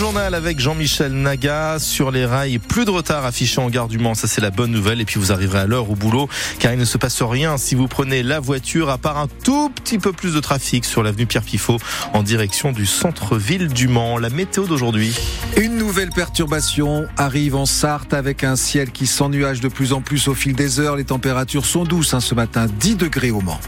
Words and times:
journal 0.00 0.34
avec 0.34 0.58
Jean-Michel 0.58 1.12
Naga 1.12 1.78
sur 1.78 2.10
les 2.10 2.24
rails. 2.24 2.58
Plus 2.58 2.86
de 2.86 2.90
retard 2.90 3.26
affiché 3.26 3.60
en 3.60 3.68
gare 3.68 3.86
du 3.86 3.98
Mans, 3.98 4.14
ça 4.14 4.26
c'est 4.26 4.40
la 4.40 4.50
bonne 4.50 4.70
nouvelle. 4.70 4.98
Et 4.98 5.04
puis 5.04 5.20
vous 5.20 5.30
arriverez 5.30 5.58
à 5.58 5.66
l'heure 5.66 5.90
au 5.90 5.94
boulot 5.94 6.26
car 6.58 6.72
il 6.72 6.78
ne 6.78 6.86
se 6.86 6.96
passe 6.96 7.20
rien 7.20 7.58
si 7.58 7.74
vous 7.74 7.86
prenez 7.86 8.22
la 8.22 8.40
voiture 8.40 8.88
à 8.88 8.96
part 8.96 9.18
un 9.18 9.28
tout 9.44 9.68
petit 9.68 9.98
peu 9.98 10.12
plus 10.12 10.32
de 10.32 10.40
trafic 10.40 10.86
sur 10.86 11.02
l'avenue 11.02 11.26
Pierre 11.26 11.42
Pifot 11.42 11.76
en 12.14 12.22
direction 12.22 12.72
du 12.72 12.86
centre-ville 12.86 13.68
du 13.68 13.88
Mans. 13.88 14.16
La 14.16 14.30
météo 14.30 14.64
d'aujourd'hui. 14.64 15.14
Une 15.58 15.76
nouvelle 15.76 16.10
perturbation 16.10 17.04
arrive 17.18 17.54
en 17.54 17.66
Sarthe 17.66 18.14
avec 18.14 18.42
un 18.42 18.56
ciel 18.56 18.92
qui 18.92 19.06
s'ennuage 19.06 19.60
de 19.60 19.68
plus 19.68 19.92
en 19.92 20.00
plus 20.00 20.28
au 20.28 20.34
fil 20.34 20.54
des 20.54 20.80
heures. 20.80 20.96
Les 20.96 21.04
températures 21.04 21.66
sont 21.66 21.84
douces 21.84 22.14
hein, 22.14 22.20
ce 22.20 22.34
matin, 22.34 22.68
10 22.80 22.96
degrés 22.96 23.32
au 23.32 23.42
Mans. 23.42 23.60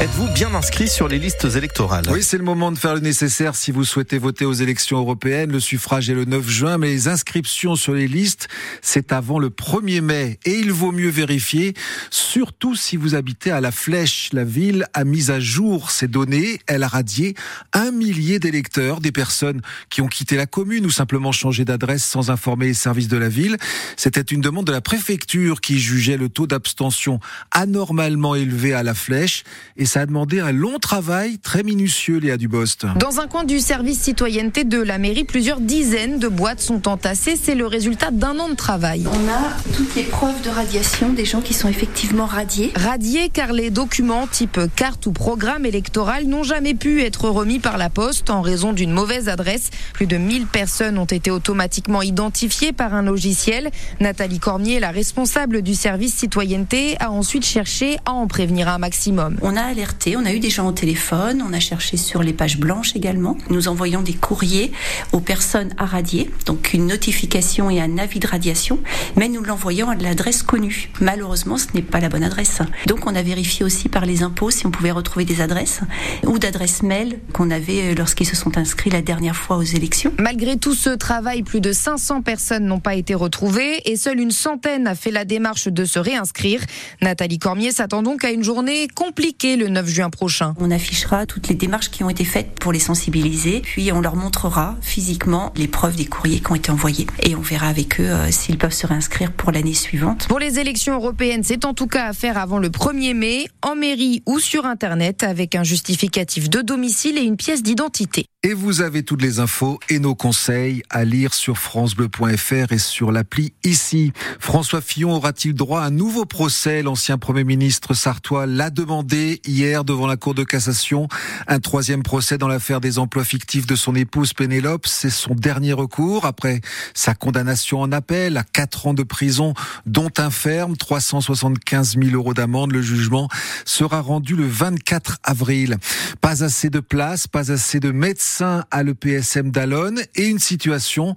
Êtes-vous 0.00 0.28
bien 0.34 0.52
inscrit 0.54 0.88
sur 0.88 1.06
les 1.06 1.18
listes 1.18 1.46
électorales 1.56 2.04
Oui, 2.10 2.22
c'est 2.22 2.36
le 2.36 2.42
moment 2.42 2.72
de 2.72 2.78
faire 2.78 2.94
le 2.94 3.00
nécessaire 3.00 3.54
si 3.54 3.70
vous 3.70 3.84
souhaitez 3.84 4.18
voter 4.18 4.44
aux 4.44 4.52
élections 4.52 4.98
européennes. 4.98 5.52
Le 5.52 5.60
suffrage 5.60 6.10
est 6.10 6.14
le 6.14 6.24
9 6.24 6.46
juin, 6.48 6.78
mais 6.78 6.88
les 6.88 7.08
inscriptions 7.08 7.76
sur 7.76 7.94
les 7.94 8.08
listes, 8.08 8.48
c'est 8.82 9.12
avant 9.12 9.38
le 9.38 9.50
1er 9.50 10.00
mai. 10.00 10.38
Et 10.44 10.58
il 10.58 10.72
vaut 10.72 10.90
mieux 10.90 11.08
vérifier, 11.08 11.74
surtout 12.10 12.74
si 12.74 12.96
vous 12.96 13.14
habitez 13.14 13.52
à 13.52 13.60
La 13.60 13.70
Flèche. 13.70 14.30
La 14.32 14.44
ville 14.44 14.84
a 14.94 15.04
mis 15.04 15.30
à 15.30 15.38
jour 15.38 15.90
ces 15.92 16.08
données. 16.08 16.58
Elle 16.66 16.82
a 16.82 16.88
radié 16.88 17.34
un 17.72 17.92
millier 17.92 18.40
d'électeurs, 18.40 19.00
des 19.00 19.12
personnes 19.12 19.62
qui 19.90 20.02
ont 20.02 20.08
quitté 20.08 20.36
la 20.36 20.46
commune 20.46 20.84
ou 20.86 20.90
simplement 20.90 21.32
changé 21.32 21.64
d'adresse 21.64 22.04
sans 22.04 22.30
informer 22.30 22.66
les 22.66 22.74
services 22.74 23.08
de 23.08 23.16
la 23.16 23.28
ville. 23.28 23.56
C'était 23.96 24.20
une 24.20 24.40
demande 24.40 24.66
de 24.66 24.72
la 24.72 24.80
préfecture 24.80 25.60
qui 25.60 25.78
jugeait 25.78 26.16
le 26.16 26.28
taux 26.28 26.48
d'abstention 26.48 27.20
anormalement 27.52 28.34
élevé 28.34 28.74
à 28.74 28.82
La 28.82 28.94
Flèche. 28.94 29.44
Ça 29.86 30.02
a 30.02 30.06
demandé 30.06 30.40
un 30.40 30.52
long 30.52 30.78
travail 30.78 31.38
très 31.38 31.62
minutieux, 31.62 32.18
Léa 32.18 32.36
Dubost. 32.36 32.86
Dans 32.96 33.20
un 33.20 33.26
coin 33.26 33.44
du 33.44 33.58
service 33.58 34.00
citoyenneté 34.00 34.64
de 34.64 34.80
la 34.80 34.98
mairie, 34.98 35.24
plusieurs 35.24 35.60
dizaines 35.60 36.18
de 36.18 36.28
boîtes 36.28 36.60
sont 36.60 36.88
entassées. 36.88 37.36
C'est 37.40 37.54
le 37.54 37.66
résultat 37.66 38.10
d'un 38.10 38.38
an 38.38 38.48
de 38.48 38.54
travail. 38.54 39.04
On 39.06 39.28
a 39.28 39.74
toutes 39.76 39.94
les 39.94 40.04
preuves 40.04 40.40
de 40.42 40.50
radiation 40.50 41.10
des 41.10 41.24
gens 41.24 41.40
qui 41.40 41.54
sont 41.54 41.68
effectivement 41.68 42.26
radiés. 42.26 42.72
Radiés 42.74 43.30
car 43.30 43.52
les 43.52 43.70
documents 43.70 44.26
type 44.26 44.60
carte 44.74 45.06
ou 45.06 45.12
programme 45.12 45.66
électoral 45.66 46.26
n'ont 46.26 46.42
jamais 46.42 46.74
pu 46.74 47.02
être 47.02 47.28
remis 47.28 47.58
par 47.58 47.78
la 47.78 47.90
poste 47.90 48.30
en 48.30 48.40
raison 48.40 48.72
d'une 48.72 48.92
mauvaise 48.92 49.28
adresse. 49.28 49.70
Plus 49.92 50.06
de 50.06 50.16
1000 50.16 50.46
personnes 50.46 50.98
ont 50.98 51.04
été 51.04 51.30
automatiquement 51.30 52.02
identifiées 52.02 52.72
par 52.72 52.94
un 52.94 53.02
logiciel. 53.02 53.70
Nathalie 54.00 54.38
Cormier, 54.38 54.80
la 54.80 54.90
responsable 54.90 55.62
du 55.62 55.74
service 55.74 56.14
citoyenneté, 56.14 56.96
a 57.00 57.10
ensuite 57.10 57.44
cherché 57.44 57.98
à 58.06 58.12
en 58.12 58.26
prévenir 58.26 58.68
un 58.68 58.78
maximum. 58.78 59.36
On 59.42 59.56
a 59.56 59.73
on 60.16 60.24
a 60.24 60.32
eu 60.32 60.38
des 60.38 60.50
gens 60.50 60.68
au 60.68 60.72
téléphone, 60.72 61.42
on 61.46 61.52
a 61.52 61.60
cherché 61.60 61.96
sur 61.96 62.22
les 62.22 62.32
pages 62.32 62.58
blanches 62.58 62.94
également. 62.94 63.36
Nous 63.50 63.68
envoyons 63.68 64.02
des 64.02 64.12
courriers 64.12 64.70
aux 65.12 65.20
personnes 65.20 65.74
à 65.78 65.84
radier, 65.84 66.30
donc 66.46 66.72
une 66.74 66.86
notification 66.86 67.70
et 67.70 67.80
un 67.80 67.98
avis 67.98 68.20
de 68.20 68.26
radiation, 68.26 68.78
mais 69.16 69.28
nous 69.28 69.42
l'envoyons 69.42 69.90
à 69.90 69.96
l'adresse 69.96 70.42
connue. 70.42 70.90
Malheureusement, 71.00 71.58
ce 71.58 71.66
n'est 71.74 71.82
pas 71.82 71.98
la 71.98 72.08
bonne 72.08 72.22
adresse. 72.22 72.60
Donc 72.86 73.06
on 73.06 73.14
a 73.14 73.22
vérifié 73.22 73.64
aussi 73.64 73.88
par 73.88 74.06
les 74.06 74.22
impôts 74.22 74.50
si 74.50 74.66
on 74.66 74.70
pouvait 74.70 74.92
retrouver 74.92 75.24
des 75.24 75.40
adresses 75.40 75.80
ou 76.24 76.38
d'adresses 76.38 76.82
mail 76.82 77.18
qu'on 77.32 77.50
avait 77.50 77.92
euh, 77.92 77.94
lorsqu'ils 77.96 78.26
se 78.26 78.36
sont 78.36 78.56
inscrits 78.56 78.90
la 78.90 79.02
dernière 79.02 79.36
fois 79.36 79.56
aux 79.56 79.62
élections. 79.62 80.12
Malgré 80.18 80.56
tout 80.56 80.74
ce 80.74 80.90
travail, 80.90 81.42
plus 81.42 81.60
de 81.60 81.72
500 81.72 82.22
personnes 82.22 82.66
n'ont 82.66 82.80
pas 82.80 82.94
été 82.94 83.14
retrouvées 83.14 83.80
et 83.90 83.96
seule 83.96 84.20
une 84.20 84.30
centaine 84.30 84.86
a 84.86 84.94
fait 84.94 85.10
la 85.10 85.24
démarche 85.24 85.68
de 85.68 85.84
se 85.84 85.98
réinscrire. 85.98 86.60
Nathalie 87.02 87.38
Cormier 87.38 87.72
s'attend 87.72 88.02
donc 88.02 88.24
à 88.24 88.30
une 88.30 88.44
journée 88.44 88.86
compliquée 88.94 89.56
9 89.68 89.88
juin 89.88 90.10
prochain. 90.10 90.54
On 90.58 90.70
affichera 90.70 91.26
toutes 91.26 91.48
les 91.48 91.54
démarches 91.54 91.90
qui 91.90 92.04
ont 92.04 92.10
été 92.10 92.24
faites 92.24 92.58
pour 92.58 92.72
les 92.72 92.78
sensibiliser, 92.78 93.60
puis 93.60 93.92
on 93.92 94.00
leur 94.00 94.16
montrera 94.16 94.76
physiquement 94.80 95.52
les 95.56 95.68
preuves 95.68 95.96
des 95.96 96.06
courriers 96.06 96.40
qui 96.40 96.50
ont 96.50 96.54
été 96.54 96.70
envoyés 96.70 97.06
et 97.22 97.34
on 97.34 97.40
verra 97.40 97.68
avec 97.68 98.00
eux 98.00 98.04
euh, 98.04 98.30
s'ils 98.30 98.58
peuvent 98.58 98.72
se 98.72 98.86
réinscrire 98.86 99.32
pour 99.32 99.52
l'année 99.52 99.74
suivante. 99.74 100.26
Pour 100.28 100.38
les 100.38 100.58
élections 100.58 100.94
européennes, 100.94 101.42
c'est 101.44 101.64
en 101.64 101.74
tout 101.74 101.86
cas 101.86 102.06
à 102.06 102.12
faire 102.12 102.38
avant 102.38 102.58
le 102.58 102.68
1er 102.68 103.14
mai, 103.14 103.46
en 103.62 103.74
mairie 103.74 104.22
ou 104.26 104.38
sur 104.38 104.66
Internet, 104.66 105.22
avec 105.22 105.54
un 105.54 105.64
justificatif 105.64 106.50
de 106.50 106.60
domicile 106.60 107.18
et 107.18 107.22
une 107.22 107.36
pièce 107.36 107.62
d'identité. 107.62 108.26
Et 108.42 108.52
vous 108.52 108.82
avez 108.82 109.04
toutes 109.04 109.22
les 109.22 109.38
infos 109.38 109.80
et 109.88 109.98
nos 109.98 110.14
conseils 110.14 110.82
à 110.90 111.06
lire 111.06 111.32
sur 111.32 111.56
francebleu.fr 111.56 112.72
et 112.72 112.78
sur 112.78 113.10
l'appli 113.10 113.54
ici. 113.64 114.12
François 114.38 114.82
Fillon 114.82 115.12
aura-t-il 115.12 115.54
droit 115.54 115.80
à 115.80 115.86
un 115.86 115.90
nouveau 115.90 116.26
procès? 116.26 116.82
L'ancien 116.82 117.16
Premier 117.16 117.44
ministre 117.44 117.94
sartois 117.94 118.44
l'a 118.44 118.68
demandé 118.68 119.40
hier 119.46 119.53
devant 119.54 120.08
la 120.08 120.16
Cour 120.16 120.34
de 120.34 120.42
cassation. 120.42 121.06
Un 121.46 121.60
troisième 121.60 122.02
procès 122.02 122.38
dans 122.38 122.48
l'affaire 122.48 122.80
des 122.80 122.98
emplois 122.98 123.24
fictifs 123.24 123.66
de 123.66 123.76
son 123.76 123.94
épouse 123.94 124.32
Pénélope. 124.32 124.86
C'est 124.86 125.10
son 125.10 125.34
dernier 125.34 125.72
recours 125.72 126.26
après 126.26 126.60
sa 126.92 127.14
condamnation 127.14 127.80
en 127.80 127.92
appel 127.92 128.36
à 128.36 128.42
quatre 128.42 128.88
ans 128.88 128.94
de 128.94 129.04
prison, 129.04 129.54
dont 129.86 130.10
un 130.18 130.30
ferme, 130.30 130.76
375 130.76 131.96
000 132.02 132.16
euros 132.16 132.34
d'amende. 132.34 132.72
Le 132.72 132.82
jugement 132.82 133.28
sera 133.64 134.00
rendu 134.00 134.34
le 134.34 134.46
24 134.46 135.18
avril. 135.22 135.76
Pas 136.20 136.42
assez 136.42 136.68
de 136.68 136.80
place, 136.80 137.28
pas 137.28 137.52
assez 137.52 137.78
de 137.78 137.92
médecins 137.92 138.64
à 138.72 138.82
l'EPSM 138.82 139.52
d'Alonne 139.52 140.00
et 140.16 140.26
une 140.26 140.40
situation 140.40 141.14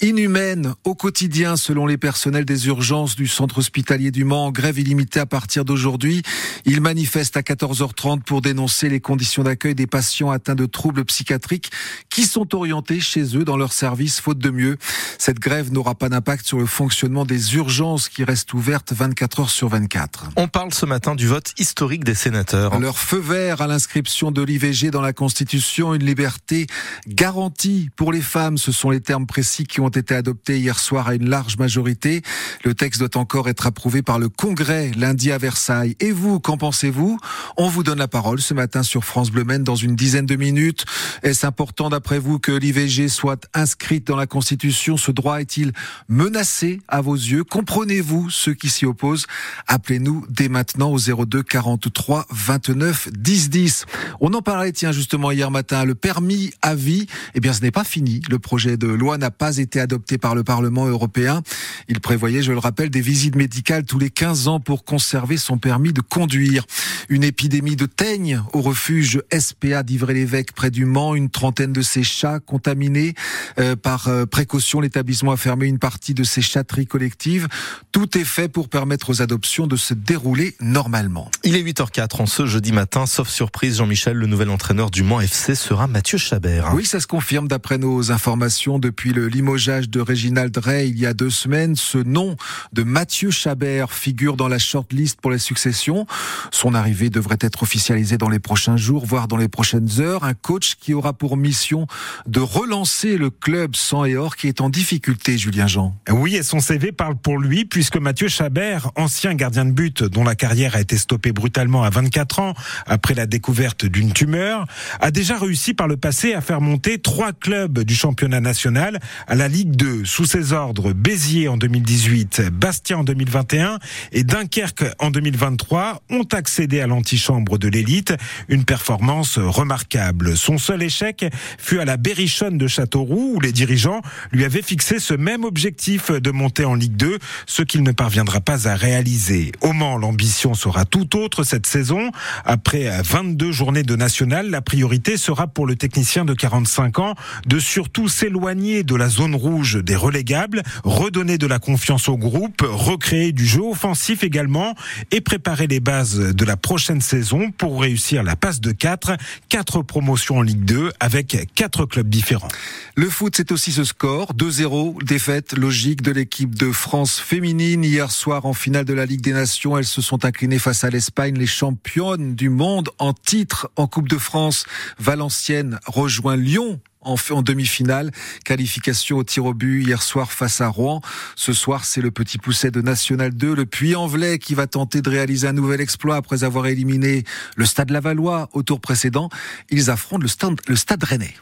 inhumaine 0.00 0.74
au 0.84 0.94
quotidien 0.94 1.56
selon 1.56 1.86
les 1.86 1.98
personnels 1.98 2.44
des 2.44 2.68
urgences 2.68 3.16
du 3.16 3.26
centre 3.26 3.58
hospitalier 3.58 4.12
du 4.12 4.24
Mans. 4.24 4.52
Grève 4.52 4.78
illimitée 4.78 5.20
à 5.20 5.26
partir 5.26 5.64
d'aujourd'hui. 5.64 6.22
Ils 6.64 6.80
manifestent 6.80 7.36
à 7.36 7.42
14h30 7.80 8.22
pour 8.22 8.42
dénoncer 8.42 8.88
les 8.88 9.00
conditions 9.00 9.42
d'accueil 9.42 9.74
des 9.74 9.86
patients 9.86 10.30
atteints 10.30 10.54
de 10.54 10.66
troubles 10.66 11.04
psychiatriques 11.04 11.70
qui 12.10 12.24
sont 12.24 12.54
orientés 12.54 13.00
chez 13.00 13.36
eux 13.36 13.44
dans 13.44 13.56
leur 13.56 13.72
service 13.72 14.20
faute 14.20 14.38
de 14.38 14.50
mieux. 14.50 14.76
Cette 15.18 15.38
grève 15.38 15.72
n'aura 15.72 15.94
pas 15.94 16.08
d'impact 16.08 16.46
sur 16.46 16.58
le 16.58 16.66
fonctionnement 16.66 17.24
des 17.24 17.54
urgences 17.56 18.08
qui 18.08 18.24
restent 18.24 18.52
ouvertes 18.52 18.92
24 18.92 19.40
heures 19.40 19.50
sur 19.50 19.68
24. 19.68 20.30
On 20.36 20.48
parle 20.48 20.74
ce 20.74 20.84
matin 20.86 21.14
du 21.14 21.26
vote 21.26 21.52
historique 21.58 22.04
des 22.04 22.14
sénateurs. 22.14 22.78
Leur 22.78 22.98
feu 22.98 23.18
vert 23.18 23.62
à 23.62 23.66
l'inscription 23.66 24.30
de 24.30 24.42
l'IVG 24.42 24.90
dans 24.90 25.00
la 25.00 25.12
Constitution, 25.12 25.94
une 25.94 26.04
liberté 26.04 26.66
garantie 27.06 27.88
pour 27.96 28.12
les 28.12 28.20
femmes. 28.20 28.58
Ce 28.58 28.72
sont 28.72 28.90
les 28.90 29.00
termes 29.00 29.26
précis 29.26 29.64
qui 29.64 29.80
ont 29.80 29.88
été 29.88 30.14
adoptés 30.14 30.58
hier 30.58 30.78
soir 30.78 31.08
à 31.08 31.14
une 31.14 31.28
large 31.28 31.56
majorité. 31.56 32.22
Le 32.64 32.74
texte 32.74 33.00
doit 33.00 33.16
encore 33.16 33.48
être 33.48 33.66
approuvé 33.66 34.02
par 34.02 34.18
le 34.18 34.28
Congrès 34.28 34.90
lundi 34.96 35.32
à 35.32 35.38
Versailles. 35.38 35.96
Et 36.00 36.12
vous, 36.12 36.40
qu'en 36.40 36.58
pensez-vous? 36.58 37.18
On 37.56 37.69
vous 37.70 37.84
donne 37.84 37.98
la 37.98 38.08
parole 38.08 38.40
ce 38.40 38.52
matin 38.52 38.82
sur 38.82 39.04
France 39.04 39.30
Bleu 39.30 39.44
Maine 39.44 39.62
dans 39.62 39.76
une 39.76 39.94
dizaine 39.94 40.26
de 40.26 40.34
minutes. 40.34 40.84
Est-ce 41.22 41.46
important 41.46 41.88
d'après 41.88 42.18
vous 42.18 42.40
que 42.40 42.50
l'IVG 42.50 43.08
soit 43.08 43.46
inscrite 43.54 44.08
dans 44.08 44.16
la 44.16 44.26
Constitution? 44.26 44.96
Ce 44.96 45.12
droit 45.12 45.40
est-il 45.40 45.72
menacé 46.08 46.80
à 46.88 47.00
vos 47.00 47.14
yeux? 47.14 47.44
Comprenez-vous 47.44 48.28
ceux 48.28 48.54
qui 48.54 48.68
s'y 48.68 48.86
opposent? 48.86 49.26
Appelez-nous 49.68 50.26
dès 50.28 50.48
maintenant 50.48 50.90
au 50.90 50.98
02 50.98 51.44
43 51.44 52.26
29 52.30 53.08
10 53.12 53.50
10. 53.50 53.86
On 54.20 54.34
en 54.34 54.42
parlait 54.42 54.72
tiens 54.72 54.90
justement 54.90 55.30
hier 55.30 55.52
matin. 55.52 55.84
Le 55.84 55.94
permis 55.94 56.52
à 56.62 56.74
vie, 56.74 57.06
eh 57.34 57.40
bien 57.40 57.52
ce 57.52 57.62
n'est 57.62 57.70
pas 57.70 57.84
fini. 57.84 58.20
Le 58.28 58.40
projet 58.40 58.76
de 58.76 58.88
loi 58.88 59.16
n'a 59.16 59.30
pas 59.30 59.58
été 59.58 59.78
adopté 59.78 60.18
par 60.18 60.34
le 60.34 60.42
Parlement 60.42 60.86
européen. 60.86 61.42
Il 61.88 62.00
prévoyait, 62.00 62.42
je 62.42 62.50
le 62.50 62.58
rappelle, 62.58 62.90
des 62.90 63.00
visites 63.00 63.36
médicales 63.36 63.84
tous 63.84 64.00
les 64.00 64.10
15 64.10 64.48
ans 64.48 64.58
pour 64.58 64.84
conserver 64.84 65.36
son 65.36 65.58
permis 65.58 65.92
de 65.92 66.00
conduire. 66.00 66.66
Une 67.08 67.22
épidémie 67.22 67.59
de 67.60 67.86
teigne 67.86 68.42
au 68.54 68.62
refuge 68.62 69.20
SPA 69.38 69.82
d'Ivray-l'Évêque 69.82 70.52
près 70.52 70.70
du 70.70 70.86
Mans. 70.86 71.14
Une 71.14 71.28
trentaine 71.28 71.72
de 71.72 71.82
ces 71.82 72.02
chats 72.02 72.40
contaminés. 72.40 73.14
Euh, 73.58 73.76
par 73.76 74.08
euh, 74.08 74.24
précaution, 74.24 74.80
l'établissement 74.80 75.32
a 75.32 75.36
fermé 75.36 75.66
une 75.66 75.78
partie 75.78 76.14
de 76.14 76.24
ses 76.24 76.40
chatteries 76.40 76.86
collectives. 76.86 77.48
Tout 77.92 78.16
est 78.16 78.24
fait 78.24 78.48
pour 78.48 78.70
permettre 78.70 79.10
aux 79.10 79.20
adoptions 79.20 79.66
de 79.66 79.76
se 79.76 79.92
dérouler 79.92 80.56
normalement. 80.60 81.30
Il 81.44 81.54
est 81.54 81.62
8h04 81.62 82.22
en 82.22 82.26
ce 82.26 82.46
jeudi 82.46 82.72
matin. 82.72 83.04
Sauf 83.04 83.28
surprise, 83.28 83.76
Jean-Michel, 83.76 84.16
le 84.16 84.26
nouvel 84.26 84.48
entraîneur 84.48 84.90
du 84.90 85.02
Mans 85.02 85.20
FC 85.20 85.54
sera 85.54 85.86
Mathieu 85.86 86.16
Chabot. 86.16 86.48
Oui, 86.74 86.86
ça 86.86 86.98
se 86.98 87.06
confirme 87.06 87.46
d'après 87.46 87.76
nos 87.76 88.10
informations 88.10 88.78
depuis 88.78 89.12
le 89.12 89.28
limogeage 89.28 89.90
de 89.90 90.00
Réginald 90.00 90.52
Drey 90.52 90.88
il 90.88 90.98
y 90.98 91.04
a 91.04 91.12
deux 91.12 91.30
semaines. 91.30 91.76
Ce 91.76 91.98
nom 91.98 92.36
de 92.72 92.82
Mathieu 92.82 93.30
Chabert 93.30 93.92
figure 93.92 94.36
dans 94.36 94.48
la 94.48 94.58
shortlist 94.58 95.20
pour 95.20 95.30
les 95.30 95.38
successions. 95.38 96.06
Son 96.50 96.74
arrivée 96.74 97.10
devrait 97.10 97.38
être 97.44 97.62
officialisée 97.62 98.18
dans 98.18 98.28
les 98.28 98.38
prochains 98.38 98.76
jours, 98.76 99.06
voire 99.06 99.28
dans 99.28 99.36
les 99.36 99.48
prochaines 99.48 99.88
heures. 100.00 100.24
Un 100.24 100.34
coach 100.34 100.76
qui 100.80 100.94
aura 100.94 101.12
pour 101.12 101.36
mission 101.36 101.86
de 102.26 102.40
relancer 102.40 103.16
le 103.16 103.30
club 103.30 103.76
sans 103.76 104.04
et 104.04 104.16
or 104.16 104.36
qui 104.36 104.48
est 104.48 104.60
en 104.60 104.68
difficulté, 104.68 105.38
Julien 105.38 105.66
Jean. 105.66 105.94
Oui, 106.10 106.36
et 106.36 106.42
son 106.42 106.60
CV 106.60 106.92
parle 106.92 107.16
pour 107.16 107.38
lui 107.38 107.64
puisque 107.64 107.96
Mathieu 107.96 108.28
Chabert, 108.28 108.90
ancien 108.96 109.34
gardien 109.34 109.64
de 109.64 109.72
but 109.72 110.02
dont 110.02 110.24
la 110.24 110.34
carrière 110.34 110.76
a 110.76 110.80
été 110.80 110.98
stoppée 110.98 111.32
brutalement 111.32 111.82
à 111.82 111.90
24 111.90 112.40
ans 112.40 112.54
après 112.86 113.14
la 113.14 113.26
découverte 113.26 113.86
d'une 113.86 114.12
tumeur, 114.12 114.66
a 115.00 115.10
déjà 115.10 115.38
réussi 115.38 115.74
par 115.74 115.88
le 115.88 115.96
passé 115.96 116.34
à 116.34 116.40
faire 116.40 116.60
monter 116.60 116.98
trois 116.98 117.32
clubs 117.32 117.80
du 117.80 117.94
championnat 117.94 118.40
national 118.40 119.00
à 119.26 119.34
la 119.34 119.48
Ligue 119.48 119.76
2 119.76 120.04
sous 120.04 120.24
ses 120.24 120.52
ordres 120.52 120.92
Béziers 120.92 121.48
en 121.48 121.56
2018, 121.56 122.42
Bastia 122.52 122.98
en 122.98 123.04
2021 123.04 123.78
et 124.12 124.24
Dunkerque 124.24 124.84
en 124.98 125.10
2023 125.10 126.02
ont 126.10 126.26
accédé 126.32 126.80
à 126.80 126.86
l'antichambre 126.86 127.29
membres 127.30 127.58
de 127.58 127.68
l'élite. 127.68 128.12
Une 128.48 128.64
performance 128.64 129.38
remarquable. 129.38 130.36
Son 130.36 130.58
seul 130.58 130.82
échec 130.82 131.24
fut 131.58 131.78
à 131.78 131.84
la 131.84 131.96
Berrichonne 131.96 132.58
de 132.58 132.66
Châteauroux 132.66 133.34
où 133.36 133.40
les 133.40 133.52
dirigeants 133.52 134.02
lui 134.32 134.44
avaient 134.44 134.62
fixé 134.62 134.98
ce 134.98 135.14
même 135.14 135.44
objectif 135.44 136.10
de 136.10 136.30
monter 136.32 136.64
en 136.64 136.74
Ligue 136.74 136.96
2, 136.96 137.18
ce 137.46 137.62
qu'il 137.62 137.84
ne 137.84 137.92
parviendra 137.92 138.40
pas 138.40 138.66
à 138.66 138.74
réaliser. 138.74 139.52
Au 139.60 139.72
Mans, 139.72 139.96
l'ambition 139.96 140.54
sera 140.54 140.84
tout 140.84 141.16
autre 141.16 141.44
cette 141.44 141.66
saison. 141.66 142.10
Après 142.44 142.90
22 143.02 143.52
journées 143.52 143.84
de 143.84 143.94
national, 143.94 144.50
la 144.50 144.60
priorité 144.60 145.16
sera 145.16 145.46
pour 145.46 145.66
le 145.66 145.76
technicien 145.76 146.24
de 146.24 146.34
45 146.34 146.98
ans 146.98 147.14
de 147.46 147.60
surtout 147.60 148.08
s'éloigner 148.08 148.82
de 148.82 148.96
la 148.96 149.08
zone 149.08 149.36
rouge 149.36 149.76
des 149.84 149.96
relégables, 149.96 150.62
redonner 150.82 151.38
de 151.38 151.46
la 151.46 151.60
confiance 151.60 152.08
au 152.08 152.16
groupe, 152.16 152.62
recréer 152.62 153.30
du 153.30 153.46
jeu 153.46 153.62
offensif 153.62 154.24
également 154.24 154.74
et 155.12 155.20
préparer 155.20 155.68
les 155.68 155.80
bases 155.80 156.18
de 156.18 156.44
la 156.44 156.56
prochaine 156.56 157.00
saison 157.00 157.19
pour 157.56 157.80
réussir 157.80 158.22
la 158.22 158.36
passe 158.36 158.60
de 158.60 158.72
4, 158.72 159.16
4 159.48 159.82
promotions 159.82 160.38
en 160.38 160.42
Ligue 160.42 160.64
2 160.64 160.92
avec 161.00 161.36
4 161.54 161.86
clubs 161.86 162.08
différents. 162.08 162.48
Le 162.94 163.08
foot, 163.08 163.34
c'est 163.36 163.52
aussi 163.52 163.72
ce 163.72 163.84
score, 163.84 164.34
2-0, 164.34 165.04
défaite 165.04 165.56
logique 165.56 166.02
de 166.02 166.10
l'équipe 166.10 166.54
de 166.54 166.72
France 166.72 167.18
féminine 167.18 167.84
hier 167.84 168.10
soir 168.10 168.46
en 168.46 168.52
finale 168.52 168.84
de 168.84 168.94
la 168.94 169.06
Ligue 169.06 169.20
des 169.20 169.32
Nations. 169.32 169.76
Elles 169.78 169.84
se 169.84 170.02
sont 170.02 170.24
inclinées 170.24 170.58
face 170.58 170.84
à 170.84 170.90
l'Espagne, 170.90 171.36
les 171.36 171.46
championnes 171.46 172.34
du 172.34 172.48
monde 172.48 172.90
en 172.98 173.12
titre 173.12 173.70
en 173.76 173.86
Coupe 173.86 174.08
de 174.08 174.18
France. 174.18 174.64
Valenciennes 174.98 175.78
rejoint 175.86 176.36
Lyon 176.36 176.80
en, 177.02 177.16
en 177.30 177.42
demi-finale. 177.42 178.10
Qualification 178.44 179.18
au 179.18 179.24
tir 179.24 179.44
au 179.44 179.54
but 179.54 179.82
hier 179.82 180.02
soir 180.02 180.32
face 180.32 180.60
à 180.60 180.68
Rouen. 180.68 181.00
Ce 181.36 181.52
soir, 181.52 181.84
c'est 181.84 182.00
le 182.00 182.10
petit 182.10 182.38
pousset 182.38 182.70
de 182.70 182.80
National 182.80 183.32
2, 183.32 183.54
le 183.54 183.66
Puy-en-Velay, 183.66 184.38
qui 184.38 184.54
va 184.54 184.66
tenter 184.66 185.02
de 185.02 185.10
réaliser 185.10 185.48
un 185.48 185.52
nouvel 185.52 185.80
exploit 185.80 186.16
après 186.16 186.44
avoir 186.44 186.66
éliminé 186.66 187.24
le 187.56 187.64
Stade 187.64 187.90
Lavallois 187.90 188.48
au 188.52 188.62
tour 188.62 188.80
précédent. 188.80 189.28
Ils 189.70 189.90
affrontent 189.90 190.22
le 190.22 190.28
Stade, 190.28 190.60
le 190.66 190.76
stade 190.76 191.04
Rennais. 191.04 191.34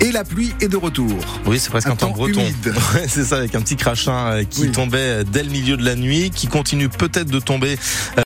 Et 0.00 0.12
la 0.12 0.24
pluie 0.24 0.52
est 0.60 0.68
de 0.68 0.76
retour. 0.76 1.16
Oui, 1.46 1.58
c'est 1.58 1.70
presque 1.70 1.88
un, 1.88 1.96
temps, 1.96 2.10
breton. 2.10 2.44
c'est 3.08 3.24
ça, 3.24 3.38
avec 3.38 3.54
un 3.54 3.62
petit 3.62 3.76
crachin 3.76 4.44
qui 4.44 4.70
tombait 4.70 5.24
dès 5.24 5.42
le 5.42 5.50
milieu 5.50 5.76
de 5.76 5.84
la 5.84 5.94
nuit, 5.94 6.30
qui 6.30 6.48
continue 6.48 6.88
peut-être 6.90 7.30
de 7.30 7.40
tomber 7.40 7.78